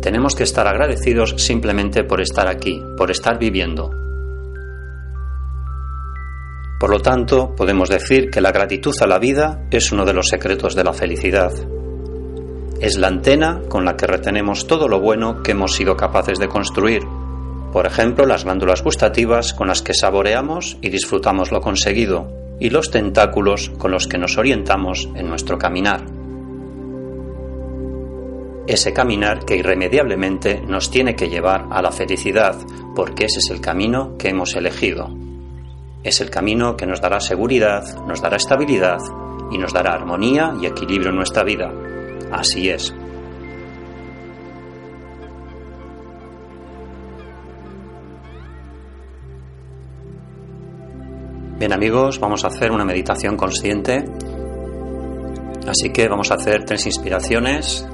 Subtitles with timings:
[0.00, 3.90] Tenemos que estar agradecidos simplemente por estar aquí, por estar viviendo.
[6.78, 10.28] Por lo tanto, podemos decir que la gratitud a la vida es uno de los
[10.28, 11.50] secretos de la felicidad.
[12.80, 16.46] Es la antena con la que retenemos todo lo bueno que hemos sido capaces de
[16.46, 17.02] construir.
[17.72, 22.30] Por ejemplo, las glándulas gustativas con las que saboreamos y disfrutamos lo conseguido,
[22.60, 26.04] y los tentáculos con los que nos orientamos en nuestro caminar.
[28.68, 32.54] Ese caminar que irremediablemente nos tiene que llevar a la felicidad,
[32.94, 35.08] porque ese es el camino que hemos elegido.
[36.04, 39.00] Es el camino que nos dará seguridad, nos dará estabilidad
[39.50, 41.72] y nos dará armonía y equilibrio en nuestra vida.
[42.30, 42.94] Así es.
[51.58, 54.04] Bien amigos, vamos a hacer una meditación consciente.
[55.66, 57.86] Así que vamos a hacer tres inspiraciones.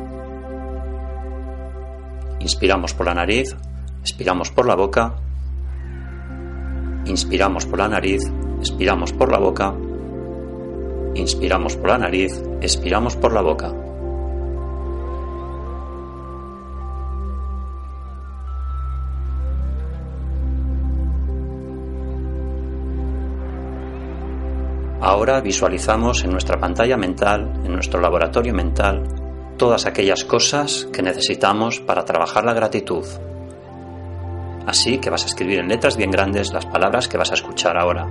[2.41, 3.57] Inspiramos por la nariz,
[4.03, 5.15] expiramos por la boca.
[7.07, 8.23] Inspiramos por la nariz,
[8.59, 9.75] expiramos por la boca.
[11.15, 13.84] Inspiramos por la nariz, expiramos por la boca.
[25.07, 29.03] Ahora visualizamos en nuestra pantalla mental, en nuestro laboratorio mental,
[29.59, 33.05] todas aquellas cosas que necesitamos para trabajar la gratitud.
[34.67, 37.77] Así que vas a escribir en letras bien grandes las palabras que vas a escuchar
[37.77, 38.07] ahora.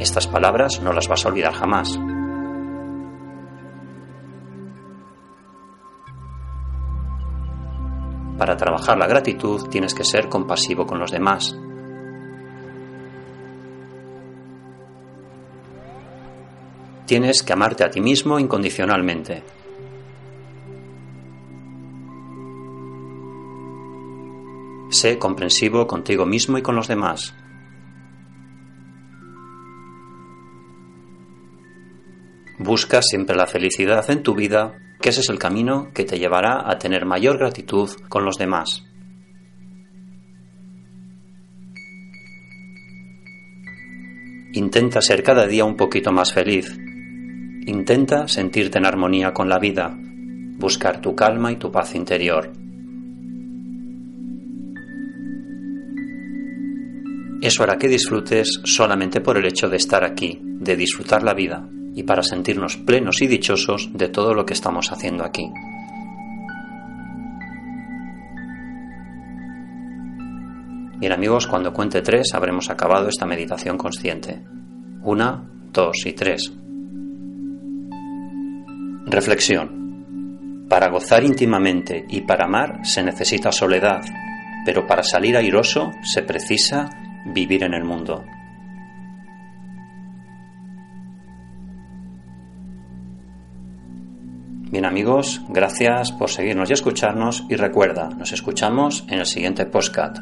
[0.00, 1.96] Estas palabras no las vas a olvidar jamás.
[8.36, 11.56] Para trabajar la gratitud tienes que ser compasivo con los demás,
[17.08, 19.42] Tienes que amarte a ti mismo incondicionalmente.
[24.90, 27.34] Sé comprensivo contigo mismo y con los demás.
[32.58, 36.70] Busca siempre la felicidad en tu vida, que ese es el camino que te llevará
[36.70, 38.84] a tener mayor gratitud con los demás.
[44.52, 46.78] Intenta ser cada día un poquito más feliz.
[47.68, 49.94] Intenta sentirte en armonía con la vida,
[50.56, 52.50] buscar tu calma y tu paz interior.
[57.42, 61.68] Eso hará que disfrutes solamente por el hecho de estar aquí, de disfrutar la vida
[61.94, 65.44] y para sentirnos plenos y dichosos de todo lo que estamos haciendo aquí.
[70.98, 74.42] Bien amigos, cuando cuente tres habremos acabado esta meditación consciente.
[75.02, 76.50] Una, dos y tres.
[79.10, 80.66] Reflexión.
[80.68, 84.02] Para gozar íntimamente y para amar se necesita soledad,
[84.66, 86.90] pero para salir airoso se precisa
[87.24, 88.22] vivir en el mundo.
[94.70, 100.18] Bien amigos, gracias por seguirnos y escucharnos y recuerda, nos escuchamos en el siguiente postcat.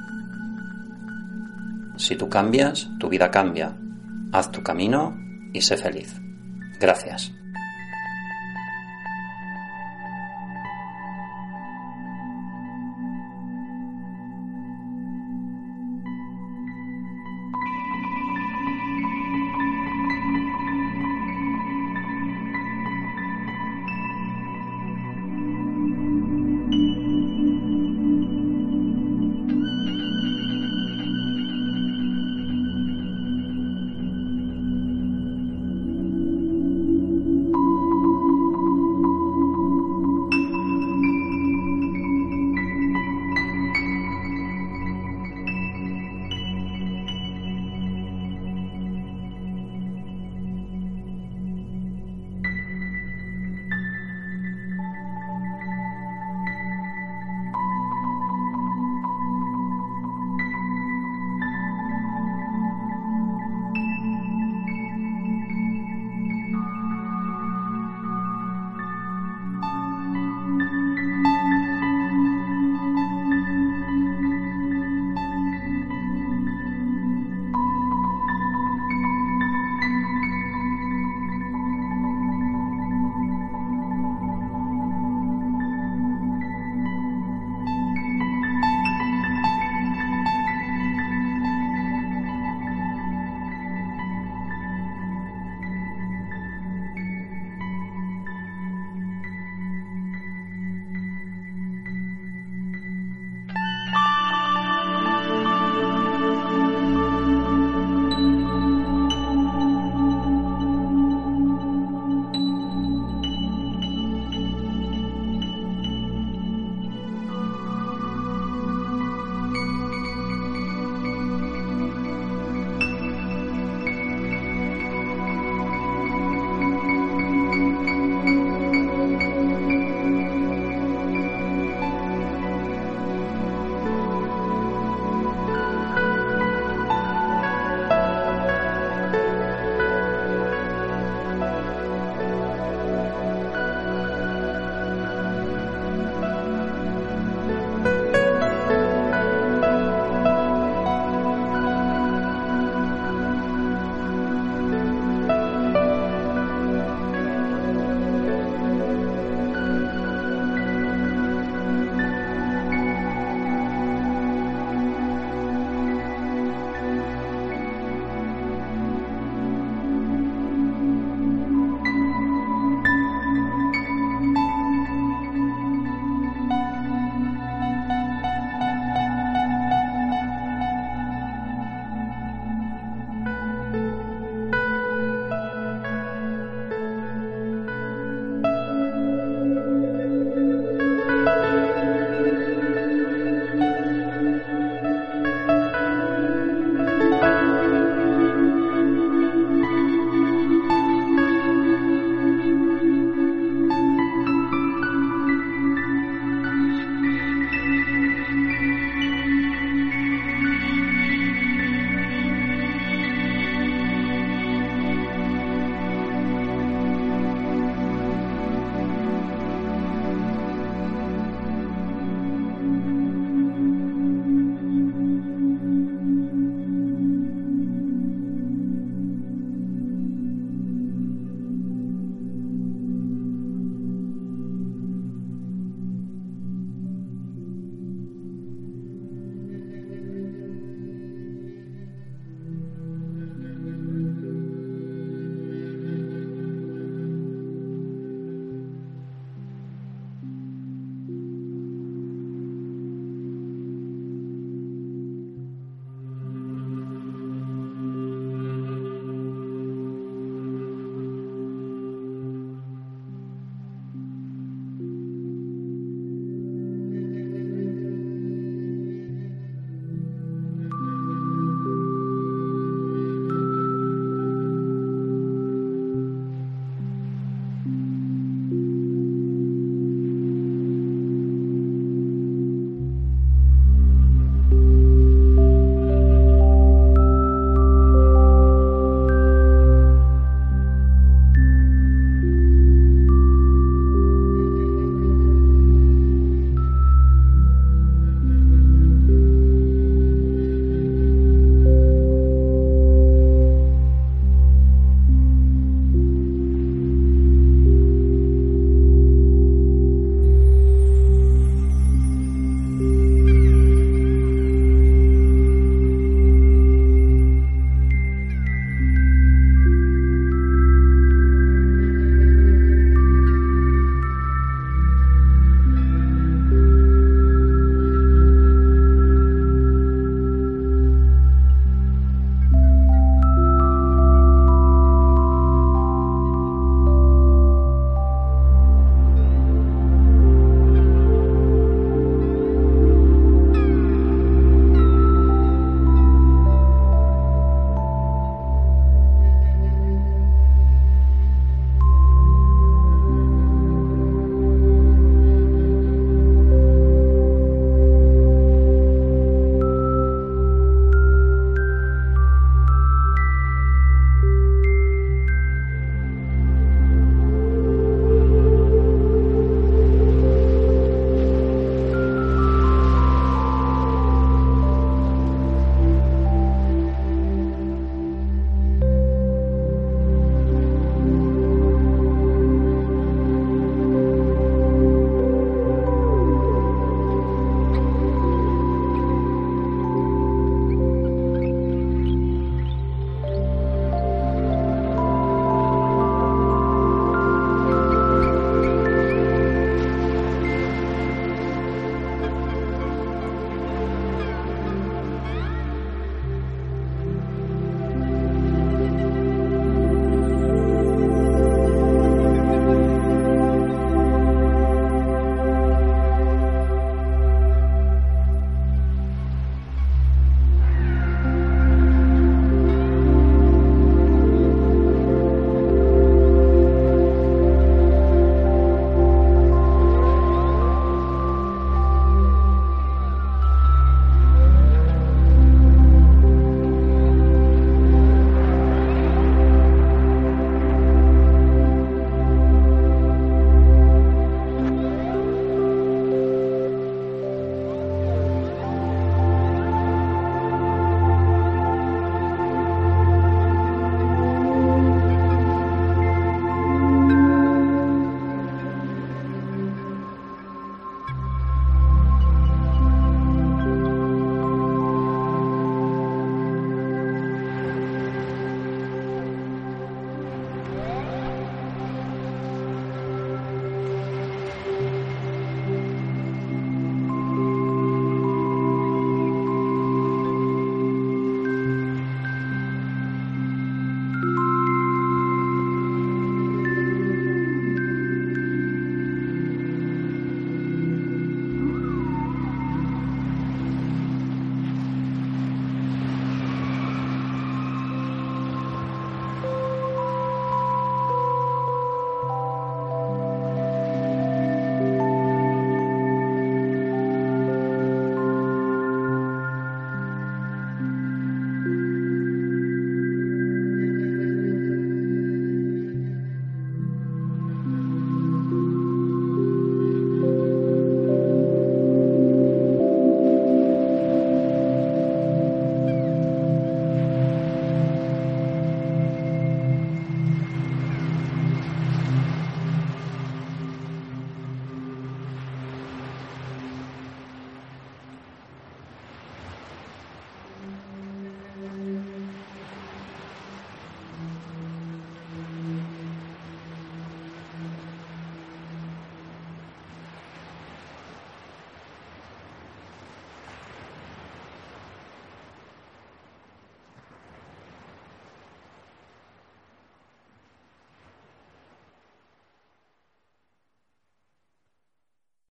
[1.97, 3.77] Si tú cambias, tu vida cambia.
[4.33, 5.17] Haz tu camino
[5.53, 6.21] y sé feliz.
[6.79, 7.33] Gracias.